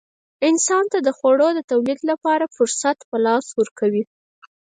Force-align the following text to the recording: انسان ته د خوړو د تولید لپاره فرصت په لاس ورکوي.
انسان 0.49 0.83
ته 0.91 0.97
د 1.01 1.09
خوړو 1.17 1.47
د 1.53 1.59
تولید 1.71 1.99
لپاره 2.11 2.51
فرصت 2.55 2.97
په 3.09 3.17
لاس 3.25 3.45
ورکوي. 3.59 4.03